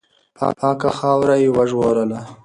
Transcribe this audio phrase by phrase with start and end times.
[0.59, 2.19] پاکه خاوره یې وژغورله.